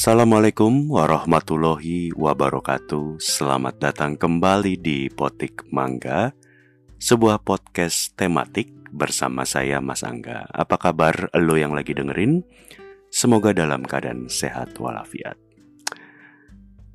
Assalamualaikum 0.00 0.88
warahmatullahi 0.96 2.08
wabarakatuh. 2.16 3.20
Selamat 3.20 3.84
datang 3.84 4.16
kembali 4.16 4.80
di 4.80 5.12
Potik 5.12 5.68
Mangga, 5.68 6.32
sebuah 6.96 7.44
podcast 7.44 8.16
tematik 8.16 8.72
bersama 8.96 9.44
saya 9.44 9.76
Mas 9.84 10.00
Angga. 10.00 10.48
Apa 10.56 10.80
kabar 10.80 11.28
lo 11.36 11.52
yang 11.52 11.76
lagi 11.76 11.92
dengerin? 11.92 12.40
Semoga 13.12 13.52
dalam 13.52 13.84
keadaan 13.84 14.32
sehat 14.32 14.72
walafiat. 14.80 15.36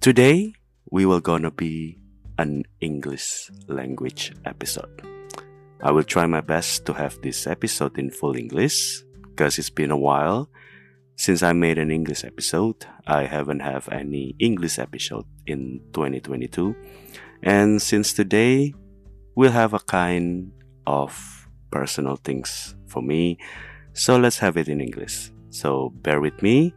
Today 0.02 0.58
we 0.90 1.06
will 1.06 1.22
gonna 1.22 1.54
be 1.54 2.02
an 2.42 2.66
English 2.82 3.54
language 3.70 4.34
episode. 4.50 5.06
I 5.78 5.94
will 5.94 6.10
try 6.10 6.26
my 6.26 6.42
best 6.42 6.90
to 6.90 6.98
have 6.98 7.22
this 7.22 7.46
episode 7.46 8.02
in 8.02 8.10
full 8.10 8.34
English 8.34 9.06
because 9.30 9.62
it's 9.62 9.70
been 9.70 9.94
a 9.94 10.02
while 10.02 10.50
since 11.16 11.42
I 11.44 11.54
made 11.54 11.78
an 11.78 11.92
English 11.92 12.24
episode. 12.24 12.86
I 13.08 13.24
haven't 13.24 13.62
have 13.62 13.88
any 13.90 14.36
English 14.40 14.80
episode 14.80 15.26
in 15.48 15.82
2022. 15.94 16.76
And 17.44 17.82
since 17.82 18.14
today 18.14 18.74
we'll 19.36 19.52
have 19.52 19.74
a 19.74 19.80
kind 19.80 20.52
of 20.88 21.48
personal 21.72 22.16
things 22.18 22.76
for 22.88 23.02
me, 23.02 23.38
so 23.94 24.18
let's 24.18 24.40
have 24.40 24.58
it 24.58 24.68
in 24.68 24.82
English. 24.82 25.32
So 25.50 25.94
bear 26.02 26.20
with 26.20 26.42
me 26.42 26.74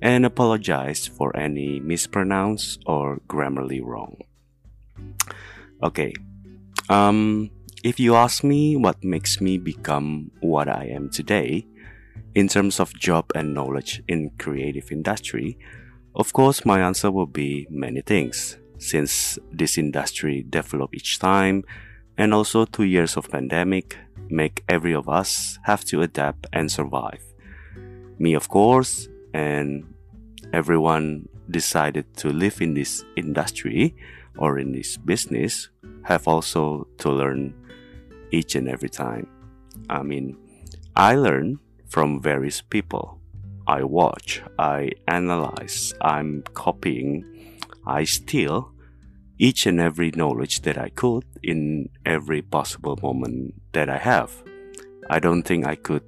and 0.00 0.24
apologize 0.24 1.06
for 1.06 1.36
any 1.36 1.80
mispronounce 1.80 2.78
or 2.86 3.20
grammarly 3.28 3.84
wrong. 3.84 4.16
Okay. 5.82 6.12
Um 6.88 7.50
if 7.84 8.00
you 8.00 8.16
ask 8.16 8.42
me 8.42 8.76
what 8.76 9.04
makes 9.04 9.42
me 9.42 9.58
become 9.58 10.30
what 10.40 10.68
I 10.68 10.86
am 10.86 11.10
today, 11.10 11.66
in 12.34 12.48
terms 12.48 12.80
of 12.80 12.92
job 12.94 13.30
and 13.34 13.54
knowledge 13.54 14.02
in 14.08 14.30
creative 14.38 14.90
industry, 14.90 15.58
of 16.14 16.32
course 16.32 16.64
my 16.64 16.80
answer 16.80 17.10
will 17.10 17.26
be 17.26 17.66
many 17.70 18.00
things 18.00 18.58
since 18.78 19.38
this 19.52 19.78
industry 19.78 20.44
develop 20.48 20.94
each 20.94 21.18
time 21.18 21.64
and 22.16 22.34
also 22.34 22.64
2 22.64 22.84
years 22.84 23.16
of 23.16 23.30
pandemic 23.30 23.96
make 24.28 24.64
every 24.68 24.94
of 24.94 25.08
us 25.08 25.58
have 25.64 25.84
to 25.84 26.02
adapt 26.02 26.46
and 26.52 26.70
survive. 26.70 27.22
Me 28.18 28.34
of 28.34 28.48
course 28.48 29.08
and 29.32 29.84
everyone 30.52 31.28
decided 31.50 32.04
to 32.16 32.28
live 32.30 32.60
in 32.60 32.74
this 32.74 33.04
industry 33.16 33.94
or 34.38 34.58
in 34.58 34.72
this 34.72 34.96
business 34.96 35.68
have 36.02 36.26
also 36.28 36.86
to 36.98 37.10
learn 37.10 37.54
each 38.30 38.54
and 38.54 38.68
every 38.68 38.88
time. 38.88 39.26
I 39.88 40.02
mean, 40.02 40.36
I 40.96 41.14
learn 41.14 41.58
from 41.94 42.20
various 42.20 42.60
people. 42.60 43.20
I 43.68 43.84
watch, 43.84 44.42
I 44.58 44.90
analyze, 45.06 45.94
I'm 46.00 46.42
copying, 46.52 47.22
I 47.86 48.02
steal 48.02 48.72
each 49.38 49.64
and 49.64 49.78
every 49.80 50.10
knowledge 50.10 50.62
that 50.62 50.76
I 50.76 50.88
could 50.88 51.22
in 51.40 51.90
every 52.04 52.42
possible 52.42 52.98
moment 53.00 53.54
that 53.74 53.88
I 53.88 53.98
have. 53.98 54.32
I 55.08 55.20
don't 55.20 55.44
think 55.44 55.68
I 55.68 55.76
could 55.76 56.02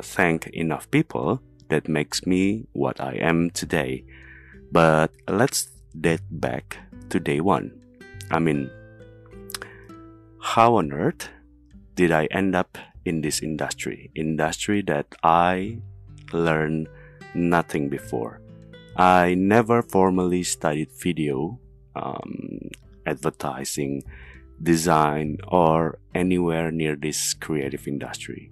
thank 0.00 0.46
enough 0.54 0.88
people 0.92 1.42
that 1.70 1.88
makes 1.88 2.24
me 2.24 2.68
what 2.72 3.00
I 3.00 3.14
am 3.14 3.50
today. 3.50 4.04
But 4.70 5.10
let's 5.26 5.66
date 6.00 6.22
back 6.30 6.78
to 7.10 7.18
day 7.18 7.40
one. 7.40 7.72
I 8.30 8.38
mean, 8.38 8.70
how 10.40 10.76
on 10.76 10.92
earth 10.92 11.30
did 11.96 12.12
I 12.12 12.26
end 12.30 12.54
up 12.54 12.78
in 13.04 13.20
this 13.20 13.42
industry, 13.42 14.10
industry 14.14 14.82
that 14.82 15.06
I 15.22 15.78
learned 16.32 16.88
nothing 17.34 17.88
before. 17.88 18.40
I 18.96 19.34
never 19.34 19.82
formally 19.82 20.42
studied 20.42 20.90
video, 20.92 21.58
um, 21.96 22.70
advertising, 23.06 24.02
design, 24.62 25.38
or 25.48 25.98
anywhere 26.14 26.70
near 26.70 26.96
this 26.96 27.34
creative 27.34 27.88
industry. 27.88 28.50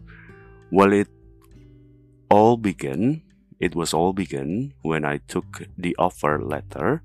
Well, 0.70 0.92
it 0.92 1.08
all 2.30 2.56
began. 2.56 3.22
It 3.60 3.74
was 3.74 3.92
all 3.92 4.12
begun 4.12 4.72
when 4.82 5.04
I 5.04 5.18
took 5.28 5.68
the 5.76 5.94
offer 5.98 6.40
letter 6.42 7.02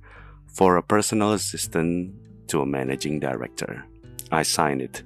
for 0.47 0.77
a 0.77 0.83
personal 0.83 1.33
assistant 1.33 2.15
to 2.47 2.61
a 2.61 2.65
managing 2.65 3.19
director. 3.19 3.85
I 4.31 4.43
signed 4.43 4.81
it 4.81 5.03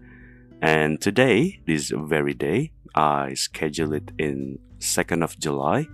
and 0.62 1.00
today, 1.00 1.62
this 1.66 1.92
very 1.96 2.34
day, 2.34 2.72
I 2.96 3.34
scheduled 3.34 3.94
it 3.94 4.12
in 4.18 4.60
2nd 4.80 5.24
of 5.24 5.40
July. 5.40 5.88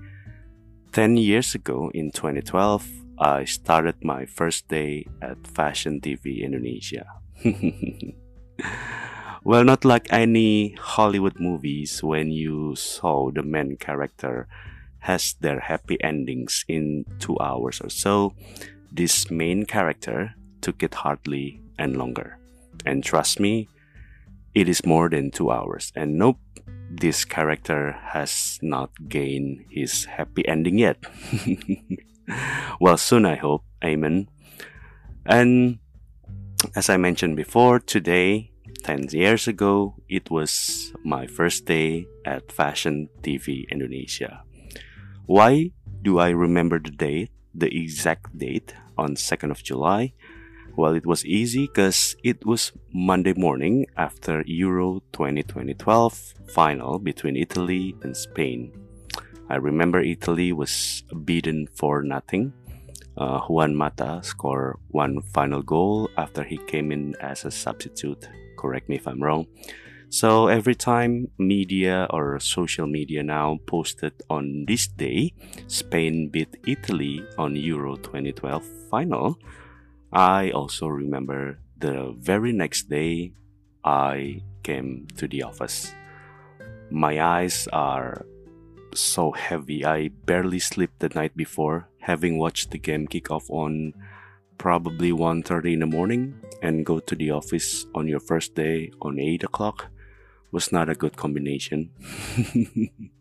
10 0.93 1.17
years 1.17 1.53
ago 1.53 1.91
in 1.93 2.11
2012, 2.11 2.87
I 3.19 3.45
started 3.45 4.03
my 4.03 4.25
first 4.25 4.67
day 4.67 5.05
at 5.21 5.45
Fashion 5.45 6.01
TV 6.01 6.41
Indonesia. 6.41 7.05
well, 9.43 9.63
not 9.63 9.85
like 9.85 10.11
any 10.11 10.75
Hollywood 10.79 11.39
movies 11.39 12.01
when 12.01 12.31
you 12.31 12.75
saw 12.75 13.31
the 13.31 13.43
main 13.43 13.77
character 13.77 14.47
has 14.99 15.35
their 15.39 15.59
happy 15.59 16.01
endings 16.03 16.65
in 16.67 17.05
2 17.19 17.37
hours 17.39 17.81
or 17.81 17.89
so. 17.89 18.33
This 18.91 19.29
main 19.29 19.65
character 19.65 20.33
took 20.61 20.81
it 20.81 20.95
hardly 20.95 21.61
and 21.77 21.97
longer. 21.97 22.39
And 22.85 23.03
trust 23.03 23.39
me, 23.39 23.67
it 24.55 24.69
is 24.69 24.85
more 24.85 25.09
than 25.09 25.29
two 25.29 25.51
hours. 25.51 25.91
And 25.95 26.17
nope, 26.17 26.39
this 26.89 27.25
character 27.25 27.91
has 28.15 28.57
not 28.61 28.89
gained 29.09 29.65
his 29.69 30.05
happy 30.05 30.47
ending 30.47 30.79
yet. 30.79 30.97
well, 32.79 32.97
soon 32.97 33.25
I 33.25 33.35
hope. 33.35 33.63
Amen. 33.83 34.29
And 35.25 35.79
as 36.75 36.89
I 36.89 36.97
mentioned 36.97 37.35
before, 37.35 37.79
today, 37.79 38.51
10 38.83 39.09
years 39.11 39.47
ago, 39.47 39.95
it 40.07 40.31
was 40.31 40.93
my 41.03 41.27
first 41.27 41.65
day 41.65 42.07
at 42.25 42.51
Fashion 42.51 43.09
TV 43.21 43.69
Indonesia. 43.69 44.43
Why 45.25 45.71
do 46.01 46.19
I 46.19 46.29
remember 46.29 46.79
the 46.79 46.91
date, 46.91 47.31
the 47.53 47.67
exact 47.75 48.37
date 48.37 48.73
on 48.97 49.15
2nd 49.15 49.51
of 49.51 49.63
July? 49.63 50.13
Well, 50.77 50.93
it 50.93 51.05
was 51.05 51.25
easy 51.25 51.67
because 51.67 52.17
it 52.21 52.45
was 52.45 52.73
Monday 52.93 53.33
morning 53.33 53.85
after 53.95 54.43
Euro 54.45 55.01
2012 55.13 56.33
final 56.53 56.99
between 56.99 57.37
Italy 57.37 57.95
and 58.03 58.15
Spain. 58.15 58.73
I 59.49 59.55
remember 59.55 60.01
Italy 60.01 60.51
was 60.51 61.03
beaten 61.23 61.67
for 61.73 62.03
nothing. 62.03 62.51
Uh, 63.17 63.39
Juan 63.47 63.73
Mata 63.73 64.19
scored 64.21 64.75
one 64.89 65.21
final 65.21 65.61
goal 65.61 66.09
after 66.17 66.43
he 66.43 66.57
came 66.67 66.91
in 66.91 67.15
as 67.21 67.45
a 67.45 67.51
substitute. 67.51 68.27
Correct 68.57 68.89
me 68.89 68.97
if 68.97 69.07
I'm 69.07 69.23
wrong. 69.23 69.47
So 70.09 70.47
every 70.47 70.75
time 70.75 71.29
media 71.37 72.07
or 72.09 72.39
social 72.39 72.87
media 72.87 73.23
now 73.23 73.59
posted 73.65 74.13
on 74.29 74.65
this 74.67 74.87
day, 74.87 75.33
Spain 75.67 76.27
beat 76.29 76.57
Italy 76.67 77.23
on 77.37 77.55
Euro 77.55 77.95
2012 77.95 78.63
final, 78.89 79.39
I 80.11 80.51
also 80.51 80.87
remember 80.87 81.59
the 81.77 82.13
very 82.17 82.51
next 82.51 82.89
day 82.89 83.33
I 83.83 84.41
came 84.63 85.07
to 85.17 85.27
the 85.27 85.43
office. 85.43 85.93
My 86.89 87.21
eyes 87.21 87.67
are 87.73 88.25
so 88.93 89.31
heavy. 89.31 89.85
I 89.85 90.09
barely 90.25 90.59
slept 90.59 90.99
the 90.99 91.09
night 91.09 91.35
before, 91.35 91.89
having 91.99 92.37
watched 92.37 92.71
the 92.71 92.79
game 92.79 93.07
kick 93.07 93.29
off 93.29 93.49
on 93.49 93.93
probably 94.57 95.11
1.30 95.11 95.73
in 95.73 95.79
the 95.79 95.85
morning 95.85 96.39
and 96.61 96.85
go 96.85 96.99
to 96.99 97.15
the 97.15 97.31
office 97.31 97.85
on 97.93 98.07
your 98.07 98.21
first 98.21 98.55
day 98.55 98.91
on 99.01 99.19
8 99.19 99.43
o'clock 99.43 99.87
was 100.51 100.71
not 100.71 100.89
a 100.89 100.95
good 100.95 101.17
combination. 101.17 101.91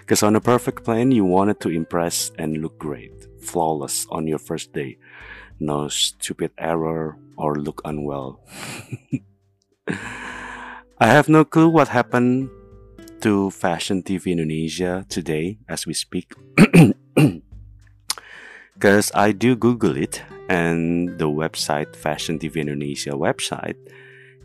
Because 0.00 0.22
on 0.22 0.36
a 0.36 0.40
perfect 0.40 0.84
plan, 0.84 1.10
you 1.12 1.24
wanted 1.24 1.60
to 1.60 1.68
impress 1.68 2.32
and 2.38 2.62
look 2.62 2.78
great, 2.78 3.12
flawless 3.40 4.06
on 4.10 4.26
your 4.26 4.38
first 4.38 4.72
day 4.72 4.96
no 5.60 5.88
stupid 5.88 6.52
error 6.58 7.16
or 7.36 7.56
look 7.56 7.80
unwell. 7.84 8.40
I 10.98 11.06
have 11.06 11.28
no 11.28 11.44
clue 11.44 11.68
what 11.68 11.88
happened 11.88 12.50
to 13.22 13.50
Fashion 13.50 14.02
TV 14.02 14.32
Indonesia 14.32 15.06
today 15.08 15.58
as 15.68 15.86
we 15.86 15.94
speak. 15.94 16.34
Because 18.74 19.12
I 19.14 19.30
do 19.30 19.54
Google 19.54 19.96
it, 19.96 20.22
and 20.48 21.14
the 21.18 21.30
website, 21.30 21.94
Fashion 21.94 22.38
TV 22.38 22.66
Indonesia 22.66 23.14
website, 23.14 23.78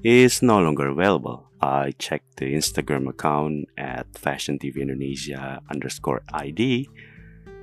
is 0.03 0.43
no 0.43 0.59
longer 0.61 0.87
available. 0.93 1.49
I 1.59 1.97
checked 1.97 2.37
the 2.37 2.53
Instagram 2.53 3.09
account 3.09 3.65
at 3.77 4.05
Fashion 4.13 4.59
TV 4.59 4.85
Indonesia 4.85 5.59
underscore 5.73 6.21
ID. 6.33 6.85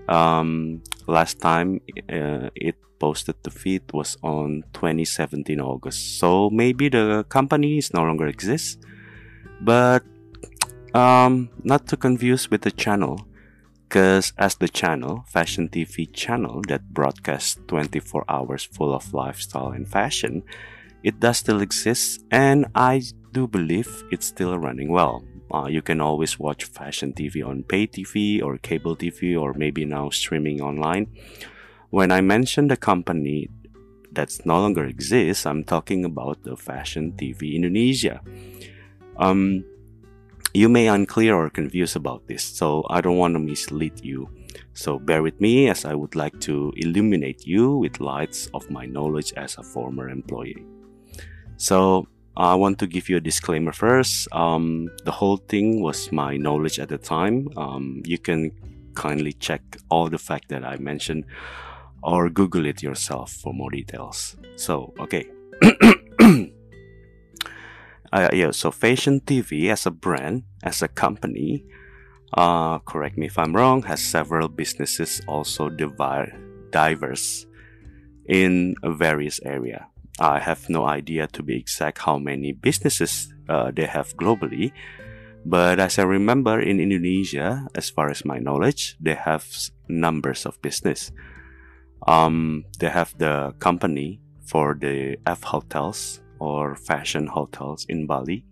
Um, 0.08 0.82
last 1.06 1.40
time 1.40 1.80
uh, 2.10 2.50
it 2.54 2.76
posted 2.98 3.36
the 3.42 3.50
feed 3.50 3.82
was 3.92 4.16
on 4.22 4.64
2017 4.72 5.60
August. 5.60 6.18
So 6.18 6.50
maybe 6.50 6.88
the 6.88 7.24
company 7.28 7.78
is 7.78 7.92
no 7.92 8.02
longer 8.02 8.26
exists, 8.26 8.78
but 9.60 10.02
um, 10.94 11.50
not 11.62 11.86
to 11.88 11.96
confuse 11.96 12.50
with 12.50 12.62
the 12.62 12.70
channel, 12.70 13.26
Because 13.94 14.32
as 14.38 14.56
the 14.56 14.68
channel, 14.68 15.24
Fashion 15.28 15.68
TV 15.68 16.10
channel 16.12 16.62
that 16.66 16.92
broadcasts 16.92 17.60
24 17.68 18.24
hours 18.28 18.64
full 18.64 18.92
of 18.92 19.14
lifestyle 19.14 19.68
and 19.68 19.86
fashion, 19.86 20.42
it 21.04 21.20
does 21.20 21.38
still 21.38 21.60
exist 21.60 22.24
and 22.30 22.66
I 22.74 23.02
do 23.30 23.46
believe 23.46 23.86
it's 24.10 24.26
still 24.26 24.58
running 24.58 24.90
well. 24.90 25.22
Uh, 25.52 25.66
you 25.66 25.82
can 25.82 26.00
always 26.00 26.38
watch 26.38 26.64
fashion 26.64 27.12
TV 27.12 27.46
on 27.46 27.62
pay 27.62 27.86
TV 27.86 28.42
or 28.42 28.58
cable 28.58 28.96
TV 28.96 29.40
or 29.40 29.54
maybe 29.54 29.84
now 29.84 30.10
streaming 30.10 30.60
online. 30.60 31.06
When 31.90 32.10
I 32.10 32.20
mention 32.20 32.68
the 32.68 32.76
company 32.76 33.48
that 34.12 34.34
no 34.44 34.60
longer 34.60 34.84
exists, 34.84 35.46
I'm 35.46 35.64
talking 35.64 36.04
about 36.04 36.42
the 36.42 36.56
Fashion 36.56 37.12
TV 37.12 37.54
Indonesia. 37.54 38.20
Um, 39.16 39.64
you 40.54 40.68
may 40.68 40.86
unclear 40.86 41.34
or 41.34 41.50
confused 41.50 41.96
about 41.96 42.26
this, 42.26 42.42
so 42.42 42.84
I 42.88 43.00
don't 43.00 43.18
want 43.18 43.34
to 43.34 43.40
mislead 43.40 44.04
you. 44.04 44.28
So 44.72 44.98
bear 44.98 45.22
with 45.22 45.40
me 45.40 45.68
as 45.68 45.84
I 45.84 45.94
would 45.94 46.14
like 46.14 46.40
to 46.42 46.72
illuminate 46.76 47.46
you 47.46 47.76
with 47.76 48.00
lights 48.00 48.48
of 48.54 48.70
my 48.70 48.86
knowledge 48.86 49.32
as 49.36 49.58
a 49.58 49.62
former 49.62 50.08
employee. 50.08 50.64
So 51.56 52.06
I 52.36 52.54
want 52.56 52.78
to 52.80 52.86
give 52.86 53.08
you 53.08 53.16
a 53.18 53.20
disclaimer 53.20 53.72
first. 53.72 54.26
Um, 54.32 54.88
the 55.04 55.12
whole 55.12 55.36
thing 55.36 55.80
was 55.80 56.10
my 56.10 56.36
knowledge 56.36 56.80
at 56.80 56.88
the 56.88 56.98
time. 56.98 57.48
Um, 57.56 58.02
you 58.04 58.18
can 58.18 58.50
kindly 58.94 59.32
check 59.32 59.62
all 59.88 60.08
the 60.08 60.18
fact 60.18 60.48
that 60.48 60.64
I 60.64 60.76
mentioned 60.76 61.26
or 62.02 62.28
Google 62.28 62.66
it 62.66 62.82
yourself 62.82 63.30
for 63.32 63.54
more 63.54 63.70
details. 63.70 64.36
So, 64.56 64.92
okay. 64.98 65.26
uh, 68.12 68.28
yeah, 68.32 68.50
so 68.50 68.70
Fashion 68.70 69.20
TV 69.20 69.70
as 69.70 69.86
a 69.86 69.90
brand, 69.90 70.42
as 70.62 70.82
a 70.82 70.88
company, 70.88 71.64
uh, 72.34 72.80
correct 72.80 73.16
me 73.16 73.26
if 73.26 73.38
I'm 73.38 73.54
wrong, 73.54 73.82
has 73.82 74.02
several 74.02 74.48
businesses 74.48 75.22
also 75.28 75.70
diverse 75.70 77.46
in 78.26 78.74
various 78.84 79.40
area. 79.44 79.86
I 80.18 80.38
have 80.38 80.68
no 80.68 80.86
idea 80.86 81.26
to 81.28 81.42
be 81.42 81.56
exact 81.56 81.98
how 81.98 82.18
many 82.18 82.52
businesses 82.52 83.32
uh, 83.48 83.72
they 83.74 83.86
have 83.86 84.16
globally, 84.16 84.72
but 85.44 85.80
as 85.80 85.98
I 85.98 86.04
remember 86.04 86.60
in 86.60 86.80
Indonesia, 86.80 87.66
as 87.74 87.90
far 87.90 88.10
as 88.10 88.24
my 88.24 88.38
knowledge, 88.38 88.96
they 89.00 89.14
have 89.14 89.44
numbers 89.88 90.46
of 90.46 90.60
business. 90.62 91.12
Um, 92.06 92.64
they 92.78 92.88
have 92.88 93.14
the 93.18 93.54
company 93.58 94.20
for 94.46 94.76
the 94.78 95.18
F 95.26 95.42
hotels 95.42 96.20
or 96.38 96.76
fashion 96.76 97.26
hotels 97.26 97.84
in 97.88 98.06
Bali. 98.06 98.44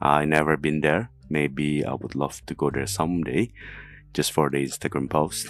I 0.00 0.24
never 0.24 0.56
been 0.56 0.80
there. 0.80 1.10
Maybe 1.28 1.84
I 1.84 1.94
would 1.94 2.14
love 2.14 2.44
to 2.46 2.54
go 2.54 2.70
there 2.70 2.86
someday, 2.86 3.52
just 4.12 4.32
for 4.32 4.50
the 4.50 4.58
Instagram 4.58 5.08
post. 5.08 5.48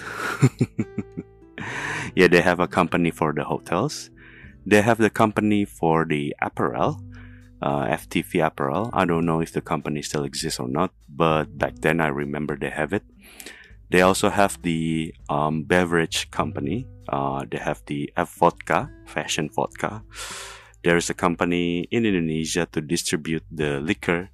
yeah, 2.15 2.29
they 2.29 2.41
have 2.41 2.61
a 2.61 2.69
company 2.69 3.11
for 3.11 3.33
the 3.33 3.45
hotels 3.45 4.11
they 4.71 4.83
have 4.83 4.99
the 4.99 5.11
company 5.11 5.65
for 5.65 6.07
the 6.07 6.35
apparel, 6.41 7.03
uh, 7.61 7.91
FTV 7.91 8.47
apparel. 8.47 8.89
I 8.93 9.05
don't 9.05 9.27
know 9.27 9.41
if 9.41 9.53
the 9.53 9.61
company 9.61 10.01
still 10.01 10.23
exists 10.23 10.61
or 10.61 10.69
not, 10.69 10.95
but 11.09 11.59
back 11.59 11.75
then 11.83 12.01
I 12.01 12.07
remember 12.07 12.57
they 12.57 12.71
have 12.71 12.93
it. 12.93 13.03
They 13.91 14.03
also 14.03 14.31
have 14.31 14.63
the 14.63 15.13
um, 15.29 15.65
beverage 15.65 16.31
company. 16.31 16.87
Uh, 17.09 17.45
they 17.51 17.59
have 17.59 17.83
the 17.87 18.13
F 18.17 18.31
Vodka, 18.39 18.89
fashion 19.07 19.51
vodka. 19.51 20.05
There 20.85 20.97
is 20.97 21.11
a 21.11 21.15
company 21.15 21.89
in 21.91 22.07
Indonesia 22.07 22.69
to 22.71 22.81
distribute 22.81 23.43
the 23.51 23.81
liquor 23.81 24.31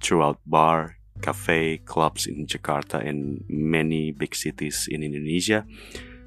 throughout 0.00 0.40
bar, 0.46 0.96
cafe, 1.20 1.84
clubs 1.84 2.26
in 2.26 2.46
Jakarta 2.46 3.06
and 3.06 3.44
many 3.48 4.12
big 4.12 4.34
cities 4.34 4.88
in 4.90 5.04
Indonesia. 5.04 5.66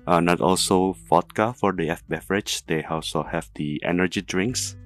Uh, 0.08 0.22
not 0.22 0.40
also 0.40 0.96
vodka 1.10 1.54
for 1.54 1.74
the 1.74 1.90
F 1.90 2.02
beverage. 2.08 2.66
They 2.66 2.82
also 2.86 3.24
have 3.24 3.52
the 3.56 3.82
energy 3.84 4.22
drinks, 4.22 4.78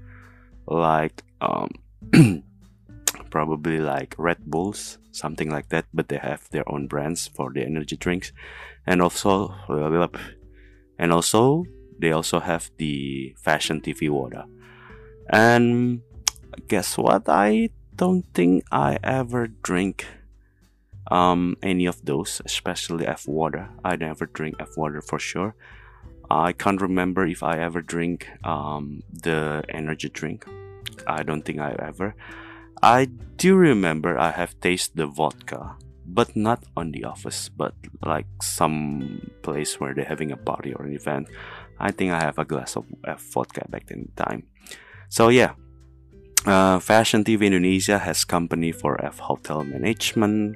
like 0.66 1.22
um, 1.42 1.70
probably 3.30 3.78
like 3.78 4.16
Red 4.18 4.44
Bulls, 4.50 4.98
something 5.12 5.52
like 5.52 5.70
that. 5.70 5.86
But 5.94 6.10
they 6.10 6.18
have 6.18 6.50
their 6.50 6.68
own 6.68 6.88
brands 6.88 7.28
for 7.28 7.54
the 7.54 7.64
energy 7.64 7.98
drinks, 7.98 8.34
and 8.88 9.00
also 9.00 9.54
and 10.98 11.14
also 11.14 11.66
they 12.00 12.12
also 12.12 12.40
have 12.40 12.72
the 12.78 13.36
fashion 13.38 13.80
TV 13.80 14.10
water. 14.10 14.46
And 15.30 16.02
guess 16.68 16.98
what? 16.98 17.30
I 17.30 17.70
don't 17.96 18.26
think 18.34 18.66
I 18.72 18.98
ever 19.04 19.48
drink 19.48 20.08
um, 21.12 21.58
any 21.62 21.86
of 21.86 22.04
those, 22.04 22.42
especially 22.46 23.06
F 23.06 23.28
water. 23.28 23.70
I 23.84 23.98
never 23.98 24.26
drink 24.26 24.56
F 24.60 24.78
water 24.78 25.02
for 25.02 25.20
sure. 25.20 25.54
I 26.30 26.54
can't 26.54 26.82
remember 26.82 27.28
if 27.28 27.44
I 27.44 27.60
ever 27.60 27.82
drink 27.82 28.30
um, 28.46 29.04
the 29.12 29.64
energy 29.68 30.08
drink. 30.08 30.48
I 31.06 31.24
don't 31.24 31.44
think 31.44 31.60
I 31.60 31.76
ever. 31.78 32.16
I 32.82 33.06
do 33.36 33.56
remember 33.56 34.18
I 34.18 34.32
have 34.32 34.60
tasted 34.62 34.96
the 34.96 35.08
vodka, 35.08 35.76
but 36.06 36.36
not 36.36 36.64
on 36.78 36.92
the 36.94 37.04
office, 37.04 37.50
but 37.50 37.76
like 38.06 38.28
some 38.42 39.30
place 39.44 39.80
where 39.80 39.94
they're 39.94 40.06
having 40.06 40.32
a 40.32 40.38
party 40.38 40.74
or 40.74 40.86
an 40.86 40.96
event. 40.96 41.28
I 41.78 41.92
think 41.92 42.14
I 42.14 42.22
have 42.22 42.40
a 42.40 42.46
glass 42.46 42.78
of 42.78 42.86
F 43.06 43.22
vodka 43.34 43.66
back 43.68 43.92
in 43.92 44.10
time. 44.16 44.48
So 45.10 45.28
yeah, 45.28 45.54
uh, 46.46 46.80
Fashion 46.80 47.26
TV 47.26 47.48
Indonesia 47.48 48.00
has 48.00 48.24
company 48.24 48.72
for 48.72 49.04
F 49.04 49.20
Hotel 49.20 49.64
Management, 49.64 50.56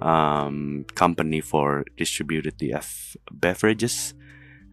um, 0.00 0.84
company 0.94 1.40
for 1.40 1.84
distributed 1.96 2.58
the 2.58 2.74
F 2.74 3.16
beverages, 3.30 4.14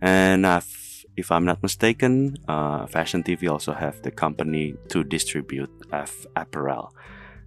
and 0.01 0.45
I've, 0.45 1.05
if 1.15 1.31
I'm 1.31 1.45
not 1.45 1.63
mistaken, 1.63 2.37
uh, 2.47 2.85
Fashion 2.87 3.23
TV 3.23 3.49
also 3.49 3.73
have 3.73 4.01
the 4.01 4.11
company 4.11 4.75
to 4.89 5.03
distribute 5.03 5.71
F 5.91 6.25
apparel. 6.35 6.93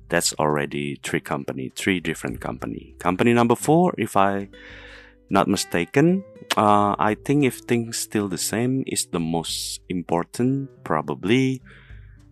That's 0.08 0.32
already 0.34 0.98
three 1.02 1.20
company, 1.20 1.70
three 1.74 2.00
different 2.00 2.40
company. 2.40 2.96
Company 2.98 3.32
number 3.32 3.54
four, 3.54 3.94
if 3.96 4.16
I 4.16 4.48
not 5.30 5.46
mistaken, 5.46 6.24
uh, 6.56 6.96
I 6.98 7.16
think 7.24 7.44
if 7.44 7.58
things 7.58 7.96
still 7.96 8.28
the 8.28 8.38
same, 8.38 8.82
is 8.86 9.06
the 9.06 9.20
most 9.20 9.80
important 9.88 10.68
probably 10.82 11.62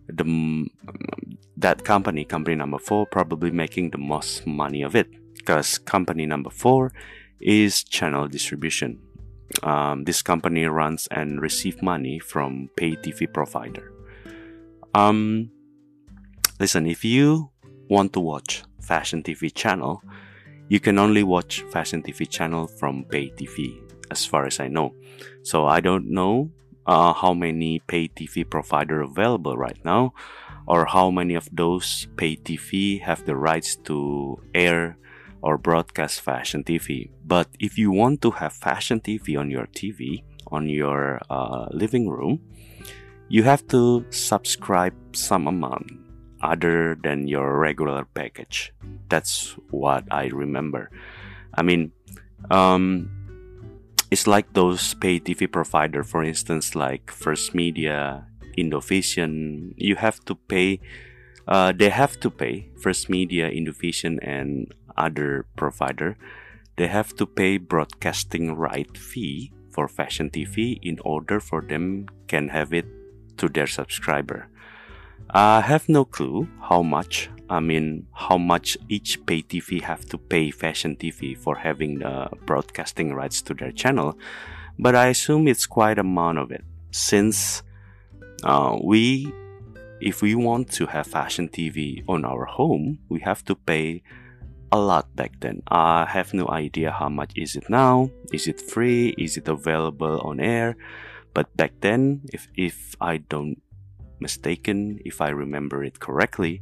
the 0.07 0.67
that 1.57 1.83
company 1.83 2.25
company 2.25 2.55
number 2.55 2.79
four 2.79 3.05
probably 3.05 3.51
making 3.51 3.91
the 3.91 3.97
most 3.97 4.47
money 4.47 4.81
of 4.81 4.95
it 4.95 5.07
because 5.39 5.79
company 5.79 6.25
number 6.25 6.49
four 6.51 6.91
is 7.39 7.83
channel 7.83 8.27
distribution. 8.27 8.99
Um, 9.63 10.03
this 10.03 10.21
company 10.21 10.65
runs 10.65 11.07
and 11.09 11.41
receive 11.41 11.81
money 11.81 12.19
from 12.19 12.69
pay 12.75 12.95
TV 12.95 13.25
provider. 13.31 13.91
Um, 14.93 15.49
listen, 16.59 16.85
if 16.85 17.03
you 17.03 17.49
want 17.89 18.13
to 18.13 18.19
watch 18.19 18.63
Fashion 18.81 19.23
TV 19.23 19.53
channel, 19.53 20.03
you 20.67 20.79
can 20.79 20.99
only 20.99 21.23
watch 21.23 21.61
Fashion 21.71 22.03
TV 22.03 22.29
channel 22.29 22.67
from 22.67 23.05
pay 23.05 23.31
TV, 23.31 23.79
as 24.11 24.25
far 24.25 24.45
as 24.45 24.59
I 24.59 24.67
know. 24.67 24.93
So 25.41 25.65
I 25.65 25.79
don't 25.79 26.11
know 26.11 26.51
uh, 26.85 27.13
how 27.13 27.33
many 27.33 27.79
pay 27.87 28.07
TV 28.07 28.47
provider 28.47 29.01
available 29.01 29.57
right 29.57 29.79
now, 29.83 30.13
or 30.67 30.85
how 30.85 31.09
many 31.09 31.33
of 31.33 31.49
those 31.51 32.07
pay 32.17 32.35
TV 32.35 33.01
have 33.01 33.25
the 33.25 33.35
rights 33.35 33.75
to 33.89 34.37
air 34.53 34.99
or 35.41 35.57
broadcast 35.57 36.21
fashion 36.21 36.63
TV. 36.63 37.09
But 37.25 37.47
if 37.59 37.77
you 37.77 37.91
want 37.91 38.21
to 38.23 38.31
have 38.31 38.53
fashion 38.53 38.99
TV 38.99 39.37
on 39.39 39.49
your 39.49 39.67
TV, 39.67 40.23
on 40.47 40.67
your 40.67 41.21
uh, 41.29 41.67
living 41.71 42.09
room, 42.09 42.41
you 43.29 43.43
have 43.43 43.65
to 43.67 44.05
subscribe 44.09 44.93
some 45.13 45.47
amount 45.47 45.91
other 46.41 46.97
than 47.03 47.27
your 47.27 47.57
regular 47.57 48.05
package. 48.05 48.73
That's 49.09 49.55
what 49.69 50.05
I 50.11 50.27
remember. 50.27 50.89
I 51.53 51.61
mean, 51.61 51.91
um, 52.49 53.09
it's 54.11 54.25
like 54.25 54.53
those 54.53 54.93
pay 54.95 55.19
TV 55.19 55.51
provider, 55.51 56.03
for 56.03 56.23
instance, 56.23 56.75
like 56.75 57.11
First 57.11 57.53
Media, 57.53 58.25
Indovision. 58.57 59.73
You 59.77 59.95
have 59.95 60.19
to 60.25 60.35
pay. 60.35 60.79
Uh, 61.47 61.71
they 61.71 61.89
have 61.89 62.19
to 62.21 62.29
pay 62.29 62.69
First 62.81 63.09
Media, 63.09 63.49
Indovision, 63.49 64.17
and 64.21 64.73
other 64.99 65.45
provider, 65.55 66.17
they 66.77 66.87
have 66.87 67.15
to 67.15 67.25
pay 67.25 67.57
broadcasting 67.57 68.55
right 68.55 68.97
fee 68.97 69.51
for 69.71 69.87
fashion 69.87 70.29
TV 70.29 70.79
in 70.81 70.99
order 71.03 71.39
for 71.39 71.61
them 71.61 72.07
can 72.27 72.49
have 72.49 72.73
it 72.73 72.85
to 73.37 73.47
their 73.49 73.67
subscriber. 73.67 74.47
I 75.29 75.61
have 75.61 75.87
no 75.89 76.05
clue 76.05 76.47
how 76.61 76.81
much 76.81 77.29
I 77.49 77.59
mean 77.59 78.05
how 78.13 78.37
much 78.37 78.77
each 78.89 79.25
pay 79.25 79.41
TV 79.41 79.81
have 79.81 80.05
to 80.09 80.17
pay 80.17 80.51
fashion 80.51 80.95
TV 80.95 81.35
for 81.37 81.55
having 81.55 81.99
the 81.99 82.29
broadcasting 82.45 83.13
rights 83.13 83.41
to 83.43 83.53
their 83.53 83.71
channel, 83.71 84.17
but 84.77 84.95
I 84.95 85.07
assume 85.07 85.47
it's 85.47 85.65
quite 85.65 85.97
amount 85.97 86.37
of 86.37 86.51
it 86.51 86.63
since 86.91 87.63
uh, 88.43 88.77
we 88.83 89.33
if 90.01 90.21
we 90.21 90.33
want 90.35 90.71
to 90.71 90.85
have 90.85 91.07
fashion 91.07 91.49
TV 91.49 92.03
on 92.07 92.23
our 92.23 92.45
home, 92.45 92.99
we 93.09 93.19
have 93.19 93.43
to 93.45 93.55
pay 93.55 94.01
a 94.71 94.79
lot 94.79 95.15
back 95.15 95.39
then. 95.39 95.61
I 95.67 96.05
have 96.05 96.33
no 96.33 96.47
idea 96.49 96.91
how 96.91 97.09
much 97.09 97.31
is 97.35 97.55
it 97.55 97.69
now. 97.69 98.11
Is 98.33 98.47
it 98.47 98.61
free? 98.61 99.15
Is 99.17 99.37
it 99.37 99.47
available 99.47 100.21
on 100.21 100.39
air? 100.39 100.75
But 101.33 101.55
back 101.55 101.73
then, 101.81 102.21
if 102.33 102.47
if 102.55 102.95
I 103.01 103.17
don't 103.17 103.61
mistaken, 104.19 104.99
if 105.05 105.21
I 105.21 105.29
remember 105.29 105.83
it 105.83 105.99
correctly, 105.99 106.61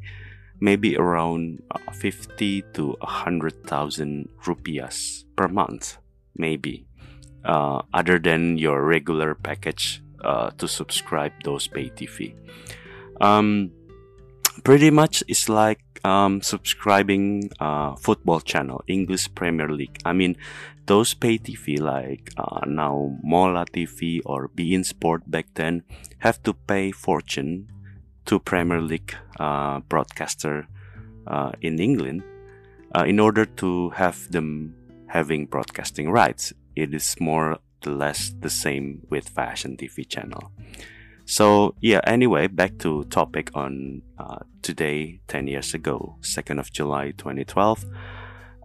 maybe 0.59 0.97
around 0.97 1.63
uh, 1.71 1.91
50 1.91 2.61
to 2.73 2.95
100,000 2.99 4.29
rupiahs 4.45 5.23
per 5.35 5.47
month, 5.47 5.97
maybe. 6.35 6.85
Uh, 7.45 7.81
other 7.93 8.19
than 8.19 8.57
your 8.57 8.83
regular 8.83 9.33
package 9.35 10.03
uh, 10.23 10.49
to 10.57 10.67
subscribe 10.67 11.31
those 11.43 11.67
pay 11.67 11.89
TV. 11.89 12.35
Um, 13.21 13.71
pretty 14.63 14.89
much 14.89 15.23
it's 15.27 15.49
like 15.49 15.81
um, 16.03 16.41
subscribing 16.41 17.49
uh, 17.59 17.95
football 17.95 18.39
channel, 18.39 18.83
English 18.87 19.33
Premier 19.35 19.69
League. 19.69 19.99
I 20.05 20.13
mean, 20.13 20.37
those 20.85 21.13
pay 21.13 21.37
TV 21.37 21.79
like 21.79 22.31
uh, 22.37 22.61
now 22.65 23.17
Mola 23.23 23.65
TV 23.65 24.21
or 24.25 24.49
beIN 24.49 24.85
Sport 24.85 25.29
back 25.29 25.47
then 25.55 25.83
have 26.19 26.41
to 26.43 26.53
pay 26.53 26.91
fortune 26.91 27.69
to 28.25 28.39
Premier 28.39 28.81
League 28.81 29.15
uh, 29.39 29.79
broadcaster 29.81 30.67
uh, 31.27 31.51
in 31.61 31.79
England 31.79 32.23
uh, 32.95 33.03
in 33.03 33.19
order 33.19 33.45
to 33.45 33.89
have 33.91 34.31
them 34.31 34.75
having 35.07 35.45
broadcasting 35.45 36.09
rights. 36.09 36.53
It 36.75 36.93
is 36.93 37.15
more 37.19 37.59
or 37.85 37.91
less 37.91 38.33
the 38.39 38.49
same 38.49 39.05
with 39.09 39.29
Fashion 39.29 39.77
TV 39.77 40.07
channel. 40.07 40.51
So 41.27 41.75
yeah, 41.81 41.99
anyway, 42.05 42.47
back 42.47 42.77
to 42.79 43.03
topic 43.05 43.51
on 43.53 44.01
uh, 44.17 44.39
today, 44.61 45.19
10 45.27 45.47
years 45.47 45.73
ago, 45.73 46.15
2nd 46.21 46.57
of 46.57 46.71
July 46.71 47.11
2012. 47.11 47.83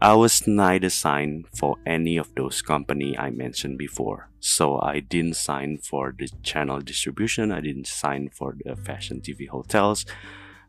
I 0.01 0.15
was 0.15 0.47
neither 0.47 0.89
signed 0.89 1.47
for 1.57 1.77
any 1.85 2.17
of 2.17 2.33
those 2.37 2.63
company 2.63 3.19
I 3.19 3.31
mentioned 3.31 3.79
before. 3.79 4.31
So 4.39 4.81
I 4.81 5.01
didn't 5.01 5.35
sign 5.35 5.79
for 5.79 6.15
the 6.17 6.29
channel 6.45 6.79
distribution, 6.81 7.51
I 7.51 7.61
didn't 7.61 7.89
sign 7.89 8.31
for 8.31 8.55
the 8.65 8.77
fashion 8.77 9.21
TV 9.21 9.49
hotels, 9.49 10.07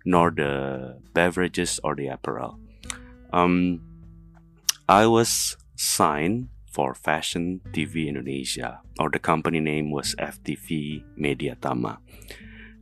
nor 0.04 0.32
the 0.32 0.98
beverages 1.14 1.80
or 1.84 1.96
the 1.96 2.08
apparel. 2.08 2.60
Um, 3.32 3.82
I 4.90 5.06
was 5.06 5.58
signed 5.76 6.50
for 6.74 6.98
Fashion 6.98 7.62
TV 7.70 8.10
Indonesia, 8.10 8.82
or 9.00 9.10
the 9.10 9.20
company 9.20 9.62
name 9.62 9.92
was 9.94 10.16
FTV 10.18 11.06
Media 11.16 11.56
Tama. 11.62 12.00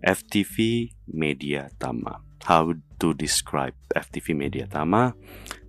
FTV 0.07 0.95
Media 1.07 1.69
Tama. 1.77 2.23
How 2.43 2.73
to 2.99 3.13
describe 3.13 3.75
FTV 3.93 4.35
Media 4.35 4.65
Tama? 4.65 5.13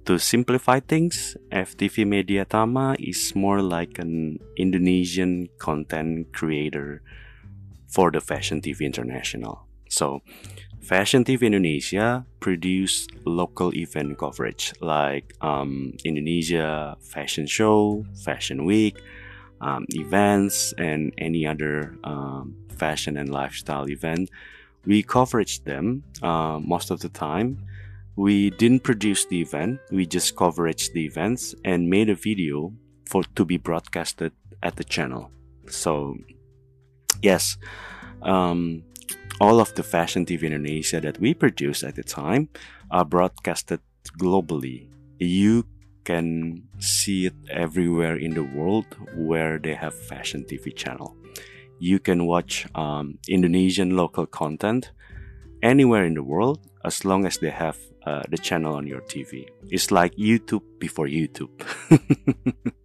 To 0.07 0.19
simplify 0.19 0.81
things, 0.81 1.37
FTV 1.51 2.07
Media 2.07 2.45
Tama 2.45 2.97
is 2.99 3.35
more 3.35 3.61
like 3.61 3.99
an 3.99 4.39
Indonesian 4.57 5.49
content 5.59 6.33
creator 6.33 7.03
for 7.89 8.11
the 8.11 8.21
Fashion 8.21 8.61
TV 8.63 8.87
International. 8.87 9.67
So, 9.89 10.23
Fashion 10.83 11.23
TV 11.23 11.47
Indonesia 11.47 12.27
produce 12.41 13.07
local 13.25 13.73
event 13.75 14.19
coverage 14.19 14.75
like 14.81 15.33
um, 15.41 15.95
Indonesia 16.05 16.97
Fashion 17.01 17.47
Show, 17.47 18.05
Fashion 18.25 18.65
Week, 18.65 18.99
um, 19.61 19.87
events, 19.91 20.75
and 20.79 21.15
any 21.19 21.47
other 21.47 21.95
um, 22.03 22.57
fashion 22.69 23.17
and 23.17 23.31
lifestyle 23.31 23.89
event. 23.89 24.29
We 24.85 25.05
coverage 25.05 25.63
them 25.63 26.03
uh, 26.21 26.59
most 26.59 26.91
of 26.91 26.99
the 26.99 27.09
time. 27.09 27.63
We 28.17 28.51
didn't 28.51 28.83
produce 28.83 29.25
the 29.27 29.41
event. 29.41 29.79
We 29.93 30.05
just 30.05 30.35
coverage 30.35 30.91
the 30.93 31.05
events 31.07 31.55
and 31.65 31.89
made 31.89 32.11
a 32.11 32.17
video 32.17 32.75
for 33.07 33.23
to 33.37 33.45
be 33.45 33.57
broadcasted 33.57 34.33
at 34.65 34.75
the 34.75 34.85
channel. 34.85 35.31
So, 35.69 36.17
yes, 37.23 37.57
um, 38.23 38.83
all 39.43 39.59
of 39.59 39.75
the 39.75 39.83
fashion 39.83 40.25
TV 40.25 40.45
Indonesia 40.45 41.01
that 41.01 41.19
we 41.19 41.35
produce 41.35 41.83
at 41.83 41.97
the 41.97 42.05
time 42.05 42.49
are 42.93 43.05
broadcasted 43.05 43.81
globally. 44.17 44.87
You 45.19 45.67
can 46.05 46.63
see 46.79 47.27
it 47.27 47.35
everywhere 47.51 48.17
in 48.17 48.35
the 48.35 48.45
world 48.45 48.87
where 49.17 49.59
they 49.59 49.75
have 49.75 49.95
fashion 49.95 50.45
TV 50.45 50.71
channel. 50.71 51.17
You 51.81 51.99
can 51.99 52.27
watch 52.27 52.67
um, 52.77 53.19
Indonesian 53.27 53.97
local 53.97 54.27
content 54.27 54.93
anywhere 55.61 56.05
in 56.05 56.15
the 56.15 56.23
world 56.23 56.61
as 56.85 57.05
long 57.05 57.27
as 57.27 57.39
they 57.39 57.51
have 57.51 57.79
uh, 58.07 58.23
the 58.31 58.39
channel 58.39 58.77
on 58.77 58.87
your 58.87 59.01
TV. 59.01 59.49
It's 59.71 59.91
like 59.91 60.15
YouTube 60.15 60.63
before 60.79 61.09
YouTube. 61.09 61.51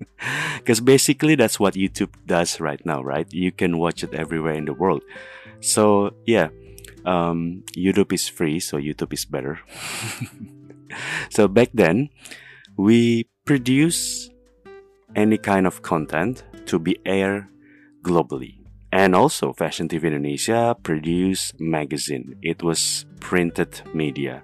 Because 0.57 0.81
basically, 0.81 1.35
that's 1.35 1.59
what 1.59 1.75
YouTube 1.75 2.13
does 2.25 2.59
right 2.59 2.83
now, 2.85 3.01
right? 3.01 3.31
You 3.31 3.51
can 3.51 3.77
watch 3.77 4.03
it 4.03 4.13
everywhere 4.13 4.53
in 4.53 4.65
the 4.65 4.73
world. 4.73 5.03
So, 5.61 6.11
yeah, 6.25 6.49
um, 7.05 7.63
YouTube 7.75 8.13
is 8.13 8.27
free, 8.27 8.59
so 8.59 8.77
YouTube 8.77 9.13
is 9.13 9.25
better. 9.25 9.59
so, 11.29 11.47
back 11.47 11.69
then, 11.73 12.09
we 12.77 13.27
produce 13.45 14.29
any 15.15 15.37
kind 15.37 15.65
of 15.65 15.81
content 15.81 16.43
to 16.65 16.79
be 16.79 16.97
aired 17.05 17.47
globally. 18.03 18.59
And 18.91 19.15
also, 19.15 19.51
Fashion 19.53 19.87
TV 19.87 20.05
Indonesia 20.05 20.75
produced 20.81 21.59
magazine. 21.59 22.35
It 22.41 22.63
was 22.63 23.05
printed 23.19 23.81
media. 23.93 24.43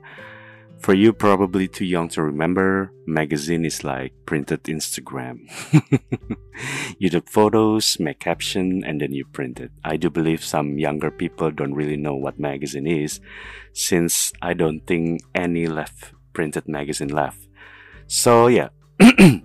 For 0.83 0.93
you, 0.93 1.13
probably 1.13 1.69
too 1.69 1.85
young 1.85 2.09
to 2.09 2.21
remember, 2.21 2.91
magazine 3.07 3.63
is 3.63 3.85
like 3.85 4.11
printed 4.25 4.63
Instagram. 4.65 5.47
you 6.99 7.09
took 7.09 7.29
photos, 7.29 7.97
make 8.01 8.19
caption, 8.19 8.83
and 8.83 8.99
then 8.99 9.13
you 9.13 9.23
print 9.23 9.61
it. 9.61 9.71
I 9.85 9.95
do 9.95 10.09
believe 10.09 10.43
some 10.43 10.77
younger 10.77 11.09
people 11.09 11.51
don't 11.51 11.73
really 11.73 11.95
know 11.95 12.15
what 12.15 12.37
magazine 12.37 12.85
is, 12.85 13.21
since 13.71 14.33
I 14.41 14.53
don't 14.55 14.85
think 14.85 15.21
any 15.33 15.67
left 15.67 16.11
printed 16.33 16.67
magazine 16.67 17.15
left. 17.15 17.47
So 18.07 18.47
yeah, 18.47 18.67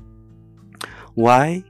why 1.15 1.63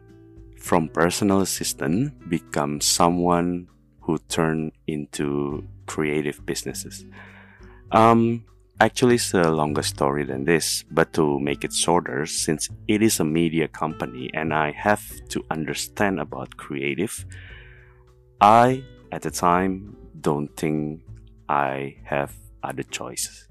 from 0.56 0.88
personal 0.88 1.42
assistant 1.42 2.30
become 2.30 2.80
someone 2.80 3.68
who 4.00 4.16
turn 4.32 4.72
into 4.86 5.68
creative 5.84 6.46
businesses? 6.46 7.04
Um, 7.92 8.46
Actually, 8.80 9.16
it's 9.16 9.34
a 9.34 9.50
longer 9.50 9.82
story 9.82 10.24
than 10.24 10.44
this, 10.44 10.84
but 10.92 11.12
to 11.12 11.40
make 11.40 11.64
it 11.64 11.72
shorter, 11.72 12.24
since 12.26 12.68
it 12.86 13.02
is 13.02 13.18
a 13.18 13.24
media 13.24 13.66
company 13.66 14.30
and 14.34 14.54
I 14.54 14.70
have 14.70 15.02
to 15.30 15.44
understand 15.50 16.20
about 16.20 16.56
creative, 16.56 17.26
I, 18.40 18.84
at 19.10 19.22
the 19.22 19.32
time, 19.32 19.96
don't 20.20 20.56
think 20.56 21.02
I 21.48 21.96
have 22.04 22.32
other 22.62 22.84
choices. 22.84 23.48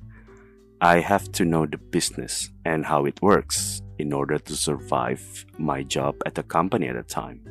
I 0.80 1.02
have 1.02 1.30
to 1.34 1.44
know 1.44 1.66
the 1.66 1.78
business 1.78 2.50
and 2.64 2.86
how 2.86 3.04
it 3.04 3.22
works 3.22 3.82
in 4.00 4.14
order 4.14 4.38
to 4.38 4.56
survive 4.56 5.46
my 5.58 5.84
job 5.84 6.16
at 6.26 6.36
the 6.36 6.44
company 6.44 6.88
at 6.88 6.96
the 6.96 7.04
time. 7.04 7.42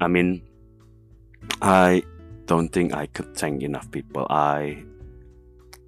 I 0.00 0.06
mean, 0.06 0.42
I 1.60 2.04
don't 2.46 2.68
think 2.68 2.94
I 2.94 3.06
could 3.06 3.36
thank 3.36 3.62
enough 3.62 3.90
people. 3.90 4.28
I 4.30 4.84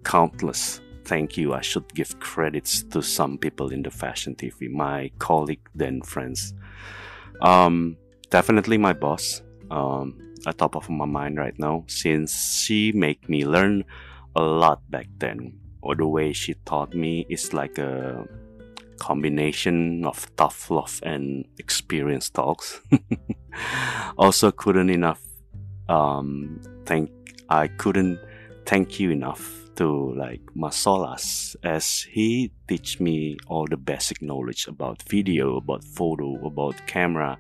countless 0.02 0.81
thank 1.12 1.37
you. 1.37 1.52
I 1.52 1.61
should 1.61 1.92
give 1.95 2.19
credits 2.21 2.83
to 2.85 3.02
some 3.02 3.37
people 3.37 3.69
in 3.71 3.83
the 3.83 3.90
fashion 3.90 4.35
TV, 4.35 4.71
my 4.71 5.11
colleague, 5.19 5.69
then 5.75 6.00
friends. 6.00 6.54
Um, 7.42 7.99
definitely 8.31 8.78
my 8.78 8.95
boss, 8.95 9.42
um, 9.71 10.16
at 10.47 10.57
top 10.57 10.75
of 10.75 10.88
my 10.88 11.04
mind 11.04 11.37
right 11.37 11.59
now, 11.59 11.85
since 11.87 12.64
she 12.64 12.92
made 12.92 13.28
me 13.28 13.45
learn 13.45 13.85
a 14.37 14.42
lot 14.42 14.81
back 14.90 15.09
then. 15.19 15.61
Or 15.83 15.95
the 15.95 16.09
way 16.09 16.33
she 16.33 16.54
taught 16.64 16.95
me 16.95 17.26
is 17.28 17.52
like 17.52 17.76
a 17.76 18.26
combination 18.99 20.07
of 20.07 20.16
tough 20.37 20.71
love 20.71 20.99
and 21.02 21.45
experience 21.59 22.31
talks. 22.31 22.81
also, 24.16 24.50
couldn't 24.50 24.88
enough 24.88 25.21
um, 25.90 26.59
thank 26.87 27.11
I 27.50 27.69
couldn't 27.69 28.19
thank 28.64 28.99
you 28.99 29.11
enough 29.11 29.62
to 29.76 30.14
like 30.14 30.43
Masolas 30.57 31.57
as 31.62 32.02
he 32.02 32.52
teach 32.69 33.00
me 33.00 33.37
all 33.47 33.67
the 33.67 33.76
basic 33.76 34.23
knowledge 34.23 34.69
about 34.69 35.02
video, 35.02 35.57
about 35.57 35.85
photo, 35.85 36.45
about 36.47 36.87
camera, 36.87 37.38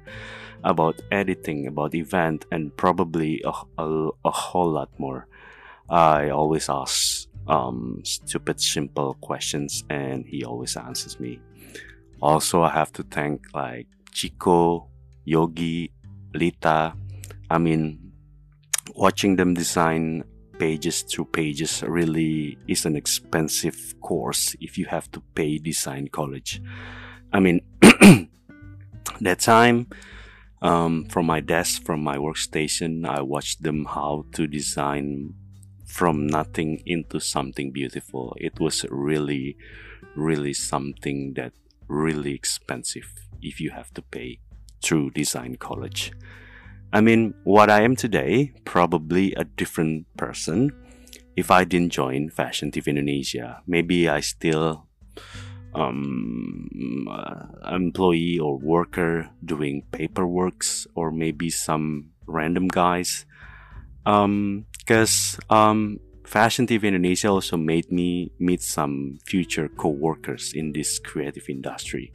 about 0.64 1.00
editing, 1.10 1.66
about 1.66 1.94
event, 1.94 2.46
and 2.50 2.76
probably 2.76 3.42
a, 3.44 3.52
a, 3.82 4.08
a 4.24 4.30
whole 4.30 4.70
lot 4.70 4.90
more. 4.98 5.26
I 5.90 6.30
always 6.30 6.68
ask 6.68 7.28
um, 7.46 8.00
stupid, 8.04 8.60
simple 8.60 9.14
questions, 9.20 9.84
and 9.90 10.24
he 10.26 10.44
always 10.44 10.76
answers 10.76 11.18
me. 11.18 11.40
Also, 12.20 12.62
I 12.62 12.70
have 12.70 12.92
to 12.94 13.02
thank 13.02 13.42
like 13.52 13.88
Chico, 14.12 14.88
Yogi, 15.24 15.92
Lita. 16.34 16.94
I 17.50 17.58
mean, 17.58 18.12
watching 18.94 19.36
them 19.36 19.54
design 19.54 20.24
pages 20.62 21.02
through 21.02 21.24
pages 21.24 21.82
really 21.82 22.56
is 22.68 22.86
an 22.86 22.94
expensive 22.94 23.96
course 24.00 24.54
if 24.60 24.78
you 24.78 24.86
have 24.86 25.10
to 25.10 25.20
pay 25.34 25.58
design 25.58 26.06
college. 26.06 26.62
I 27.32 27.40
mean, 27.40 27.62
that 29.20 29.40
time 29.40 29.88
um, 30.62 31.06
from 31.06 31.26
my 31.26 31.40
desk, 31.40 31.82
from 31.82 32.00
my 32.04 32.16
workstation, 32.16 33.04
I 33.04 33.22
watched 33.22 33.64
them 33.64 33.86
how 33.86 34.24
to 34.34 34.46
design 34.46 35.34
from 35.84 36.28
nothing 36.28 36.80
into 36.86 37.18
something 37.18 37.72
beautiful. 37.72 38.36
It 38.38 38.60
was 38.60 38.86
really, 38.88 39.56
really 40.14 40.54
something 40.54 41.34
that 41.34 41.54
really 41.88 42.34
expensive 42.34 43.08
if 43.42 43.58
you 43.58 43.70
have 43.70 43.92
to 43.94 44.02
pay 44.02 44.38
through 44.80 45.10
design 45.10 45.56
college. 45.56 46.12
I 46.92 47.00
mean, 47.00 47.32
what 47.44 47.70
I 47.70 47.82
am 47.82 47.96
today, 47.96 48.52
probably 48.64 49.32
a 49.34 49.44
different 49.44 50.04
person. 50.18 50.70
If 51.36 51.50
I 51.50 51.64
didn't 51.64 51.90
join 51.90 52.28
Fashion 52.28 52.70
TV 52.70 52.88
Indonesia, 52.88 53.62
maybe 53.66 54.10
I 54.10 54.20
still 54.20 54.86
um, 55.74 57.08
uh, 57.10 57.46
employee 57.72 58.38
or 58.38 58.58
worker 58.58 59.30
doing 59.42 59.84
paperworks 59.90 60.86
or 60.94 61.10
maybe 61.10 61.48
some 61.48 62.10
random 62.26 62.68
guys. 62.68 63.24
Because 64.04 65.38
um, 65.48 65.56
um, 65.56 66.00
Fashion 66.24 66.66
TV 66.66 66.84
Indonesia 66.84 67.28
also 67.28 67.56
made 67.56 67.90
me 67.90 68.32
meet 68.38 68.60
some 68.60 69.18
future 69.24 69.68
co-workers 69.68 70.52
in 70.54 70.72
this 70.72 70.98
creative 70.98 71.48
industry. 71.48 72.12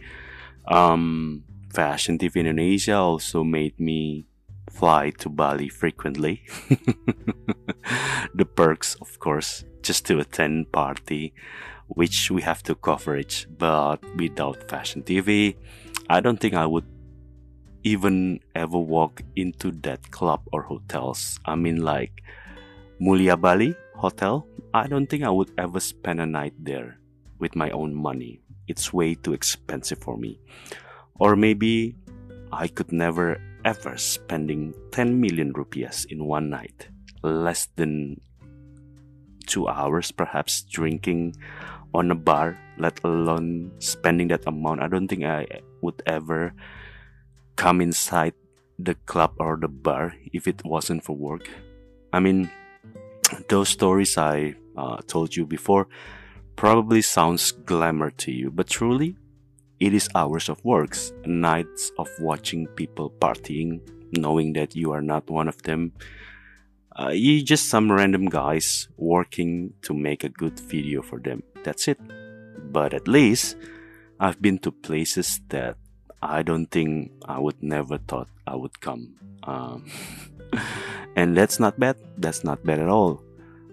Um, 0.67 1.43
Fashion 1.73 2.19
TV 2.19 2.37
Indonesia 2.37 2.97
also 2.97 3.43
made 3.43 3.79
me 3.79 4.27
fly 4.69 5.11
to 5.19 5.29
Bali 5.29 5.69
frequently. 5.69 6.43
the 8.33 8.45
perks, 8.45 8.95
of 9.01 9.19
course, 9.19 9.63
just 9.81 10.05
to 10.07 10.19
attend 10.19 10.71
party 10.71 11.33
which 11.87 12.29
we 12.31 12.41
have 12.41 12.63
to 12.63 12.75
coverage. 12.75 13.47
But 13.57 14.03
without 14.15 14.69
fashion 14.69 15.03
TV, 15.03 15.55
I 16.09 16.19
don't 16.19 16.39
think 16.39 16.53
I 16.53 16.65
would 16.65 16.85
even 17.83 18.39
ever 18.55 18.77
walk 18.77 19.21
into 19.35 19.71
that 19.83 20.11
club 20.11 20.41
or 20.51 20.63
hotels. 20.63 21.39
I 21.45 21.55
mean, 21.55 21.81
like 21.83 22.23
Mulia 22.99 23.39
Bali 23.39 23.75
Hotel. 23.95 24.45
I 24.73 24.87
don't 24.87 25.07
think 25.07 25.23
I 25.23 25.29
would 25.29 25.51
ever 25.57 25.79
spend 25.79 26.19
a 26.19 26.25
night 26.25 26.53
there 26.59 26.99
with 27.39 27.55
my 27.55 27.69
own 27.71 27.95
money. 27.95 28.41
It's 28.67 28.91
way 28.91 29.15
too 29.15 29.33
expensive 29.33 29.99
for 29.99 30.17
me. 30.17 30.39
Or 31.19 31.35
maybe 31.35 31.95
I 32.51 32.67
could 32.67 32.91
never 32.91 33.41
ever 33.67 33.97
spending 33.97 34.73
10 34.91 35.19
million 35.19 35.51
rupiahs 35.51 36.05
in 36.07 36.23
one 36.23 36.49
night, 36.49 36.87
less 37.21 37.67
than 37.75 38.15
two 39.45 39.67
hours 39.67 40.09
perhaps 40.09 40.61
drinking 40.63 41.35
on 41.93 42.09
a 42.09 42.15
bar, 42.15 42.57
let 42.79 43.03
alone 43.03 43.69
spending 43.79 44.29
that 44.29 44.47
amount. 44.47 44.81
I 44.81 44.87
don't 44.87 45.09
think 45.09 45.25
I 45.25 45.45
would 45.81 46.01
ever 46.05 46.53
come 47.57 47.81
inside 47.81 48.33
the 48.79 48.95
club 49.03 49.33
or 49.37 49.57
the 49.59 49.67
bar 49.67 50.15
if 50.31 50.47
it 50.47 50.63
wasn't 50.63 51.03
for 51.03 51.17
work. 51.17 51.49
I 52.13 52.21
mean, 52.21 52.49
those 53.49 53.67
stories 53.67 54.17
I 54.17 54.55
uh, 54.77 55.03
told 55.07 55.35
you 55.35 55.45
before 55.45 55.89
probably 56.55 57.01
sounds 57.01 57.51
glamour 57.51 58.11
to 58.11 58.31
you, 58.31 58.49
but 58.49 58.67
truly, 58.69 59.17
it 59.79 59.93
is 59.93 60.09
hours 60.15 60.49
of 60.49 60.63
works, 60.65 61.13
nights 61.25 61.91
of 61.97 62.09
watching 62.19 62.67
people 62.67 63.11
partying, 63.19 63.79
knowing 64.17 64.53
that 64.53 64.75
you 64.75 64.91
are 64.91 65.01
not 65.01 65.29
one 65.29 65.47
of 65.47 65.61
them. 65.63 65.93
Uh, 66.99 67.09
you 67.09 67.43
just 67.43 67.69
some 67.69 67.91
random 67.91 68.25
guys 68.25 68.87
working 68.97 69.73
to 69.83 69.93
make 69.93 70.23
a 70.23 70.29
good 70.29 70.59
video 70.59 71.01
for 71.03 71.19
them. 71.19 71.43
That's 71.63 71.87
it. 71.87 71.99
But 72.71 72.93
at 72.93 73.07
least 73.07 73.55
I've 74.19 74.41
been 74.41 74.57
to 74.59 74.71
places 74.71 75.41
that 75.49 75.77
I 76.23 76.41
don't 76.41 76.65
think 76.65 77.11
I 77.25 77.37
would 77.39 77.61
never 77.61 77.99
thought 77.99 78.29
I 78.47 78.55
would 78.55 78.81
come. 78.81 79.13
Um, 79.43 79.85
and 81.15 81.37
that's 81.37 81.59
not 81.59 81.79
bad. 81.79 81.97
That's 82.17 82.43
not 82.43 82.65
bad 82.65 82.79
at 82.79 82.89
all. 82.89 83.21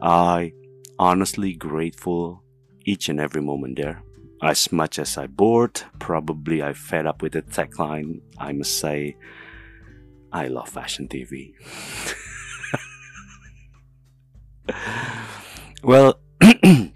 I 0.03 0.53
honestly 0.99 1.55
grateful 1.55 2.43
each 2.85 3.09
and 3.09 3.19
every 3.19 3.41
moment 3.41 3.77
there. 3.77 4.03
As 4.45 4.71
much 4.71 4.99
as 4.99 5.17
I 5.17 5.27
bored, 5.27 5.81
probably 5.99 6.63
I 6.63 6.75
fed 6.75 7.07
up 7.07 7.23
with 7.23 7.33
the 7.33 7.41
tagline. 7.41 8.21
I 8.37 8.53
must 8.53 8.79
say, 8.79 9.17
I 10.31 10.49
love 10.49 10.69
fashion 10.69 11.09
TV. 11.09 11.55
well, 15.83 16.21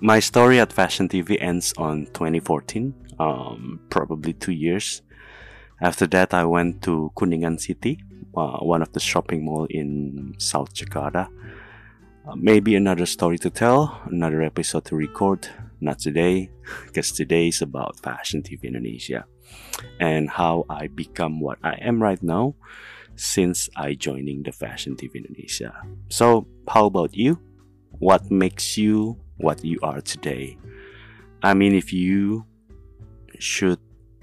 my 0.00 0.20
story 0.20 0.58
at 0.58 0.72
Fashion 0.72 1.06
TV 1.06 1.36
ends 1.38 1.74
on 1.76 2.06
2014, 2.14 2.94
um, 3.18 3.80
probably 3.90 4.32
two 4.32 4.52
years. 4.52 5.02
After 5.82 6.06
that, 6.06 6.32
I 6.32 6.46
went 6.46 6.80
to 6.84 7.12
Kuningan 7.14 7.60
City, 7.60 8.02
uh, 8.34 8.56
one 8.60 8.80
of 8.80 8.90
the 8.94 9.00
shopping 9.00 9.44
mall 9.44 9.66
in 9.68 10.34
South 10.38 10.72
Jakarta. 10.72 11.28
Uh, 12.26 12.36
maybe 12.36 12.74
another 12.74 13.04
story 13.04 13.36
to 13.36 13.50
tell, 13.50 14.00
another 14.06 14.40
episode 14.40 14.86
to 14.86 14.96
record. 14.96 15.46
Not 15.80 15.98
today, 15.98 16.50
because 16.86 17.12
today 17.12 17.48
is 17.48 17.62
about 17.62 17.98
Fashion 18.00 18.42
TV 18.42 18.64
Indonesia 18.64 19.24
and 19.98 20.28
how 20.28 20.64
I 20.68 20.88
become 20.88 21.40
what 21.40 21.58
I 21.64 21.74
am 21.80 22.02
right 22.02 22.22
now 22.22 22.54
since 23.16 23.68
I 23.76 23.94
joining 23.94 24.42
the 24.42 24.52
Fashion 24.52 24.96
TV 24.96 25.24
Indonesia. 25.24 25.72
So, 26.08 26.46
how 26.68 26.86
about 26.86 27.16
you? 27.16 27.40
What 27.98 28.30
makes 28.30 28.76
you 28.76 29.20
what 29.40 29.64
you 29.64 29.78
are 29.82 30.00
today. 30.00 30.56
I 31.42 31.54
mean, 31.54 31.74
if 31.74 31.92
you 31.92 32.44
should 33.38 33.80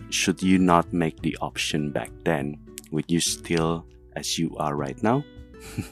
should 0.10 0.42
you 0.42 0.58
not 0.58 0.94
make 0.94 1.20
the 1.22 1.36
option 1.42 1.92
back 1.92 2.12
then, 2.24 2.62
would 2.92 3.10
you 3.12 3.20
still 3.20 3.86
as 4.16 4.38
you 4.38 4.56
are 4.58 4.76
right 4.76 5.02
now? 5.04 5.26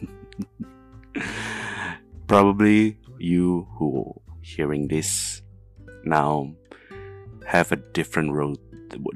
Probably 2.27 2.97
you 3.17 3.67
who 3.77 4.13
hearing 4.41 4.87
this 4.87 5.34
now 6.05 6.53
have 7.45 7.71
a 7.71 7.75
different 7.75 8.31
road 8.31 8.57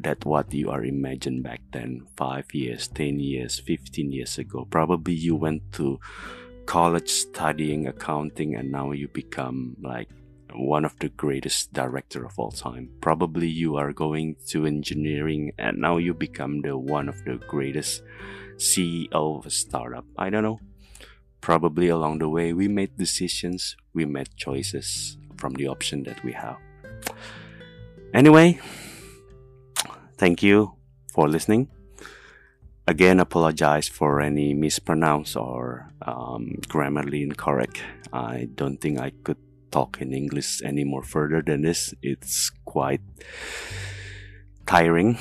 that 0.01 0.25
what 0.25 0.53
you 0.53 0.69
are 0.69 0.83
imagined 0.83 1.43
back 1.43 1.61
then 1.71 2.05
5 2.17 2.53
years 2.53 2.87
10 2.87 3.19
years 3.19 3.59
15 3.59 4.11
years 4.11 4.37
ago. 4.37 4.67
Probably 4.69 5.13
you 5.13 5.35
went 5.35 5.71
to 5.73 5.99
college 6.65 7.09
studying 7.09 7.87
accounting 7.87 8.55
and 8.55 8.71
now 8.71 8.91
you 8.91 9.07
become 9.07 9.75
like 9.81 10.09
one 10.53 10.85
of 10.85 10.97
the 10.99 11.09
greatest 11.09 11.73
director 11.73 12.25
of 12.25 12.37
all 12.37 12.51
time. 12.51 12.89
Probably 13.01 13.47
you 13.47 13.75
are 13.77 13.93
going 13.93 14.35
to 14.47 14.65
engineering 14.65 15.51
and 15.57 15.77
now 15.77 15.97
you 15.97 16.13
become 16.13 16.61
the 16.61 16.77
one 16.77 17.09
of 17.09 17.23
the 17.25 17.39
greatest 17.47 18.03
ceo 18.57 19.39
of 19.39 19.45
a 19.45 19.49
startup. 19.49 20.05
I 20.17 20.29
don't 20.29 20.43
know. 20.43 20.59
Probably 21.41 21.87
along 21.87 22.19
the 22.19 22.29
way 22.29 22.53
we 22.53 22.67
made 22.67 22.97
decisions 22.97 23.77
we 23.93 24.05
made 24.05 24.35
choices 24.35 25.17
from 25.37 25.53
the 25.53 25.67
option 25.67 26.03
that 26.03 26.23
we 26.23 26.33
have 26.33 26.57
anyway 28.13 28.59
thank 30.19 30.43
you 30.43 30.73
for 31.13 31.29
listening. 31.29 31.69
Again 32.85 33.19
apologize 33.19 33.87
for 33.87 34.19
any 34.19 34.53
mispronounce 34.53 35.35
or 35.35 35.93
um, 36.01 36.55
grammarly 36.67 37.23
incorrect. 37.23 37.81
I 38.11 38.49
don't 38.55 38.81
think 38.81 38.99
i 38.99 39.11
could 39.23 39.37
talk 39.71 40.01
in 40.01 40.13
english 40.13 40.61
any 40.63 40.83
more 40.83 41.03
further 41.03 41.41
than 41.41 41.61
this. 41.61 41.93
It's 42.01 42.51
quite 42.65 43.01
tiring 44.65 45.15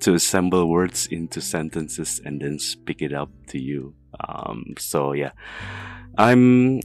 to 0.00 0.14
assemble 0.14 0.68
words 0.68 1.06
into 1.06 1.40
sentences 1.40 2.20
and 2.24 2.40
then 2.40 2.58
speak 2.58 3.02
it 3.02 3.12
up 3.12 3.30
to 3.48 3.60
you. 3.60 3.94
Um, 4.18 4.74
so 4.78 5.12
yeah. 5.12 5.32
I'm 6.16 6.80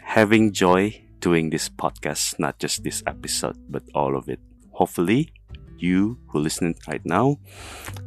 having 0.00 0.52
joy 0.52 1.07
doing 1.20 1.50
this 1.50 1.68
podcast 1.68 2.38
not 2.38 2.58
just 2.58 2.84
this 2.84 3.02
episode 3.06 3.56
but 3.68 3.82
all 3.94 4.16
of 4.16 4.28
it 4.28 4.40
hopefully 4.72 5.32
you 5.78 6.18
who 6.28 6.38
listening 6.38 6.74
right 6.86 7.04
now 7.04 7.38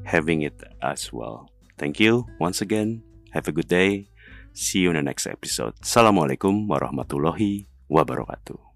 having 0.04 0.42
it 0.44 0.62
as 0.82 1.12
well. 1.12 1.50
Thank 1.78 2.00
you 2.00 2.28
once 2.40 2.62
again. 2.62 3.04
Have 3.32 3.48
a 3.48 3.52
good 3.52 3.68
day. 3.68 4.12
See 4.54 4.80
you 4.80 4.92
in 4.92 5.00
the 5.00 5.02
next 5.02 5.26
episode. 5.26 5.80
Assalamualaikum 5.80 6.68
warahmatullahi 6.68 7.66
wabarakatuh. 7.88 8.71